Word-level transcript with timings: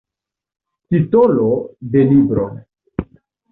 Titolo 0.91 1.51
de 1.93 1.99
libro. 2.09 2.43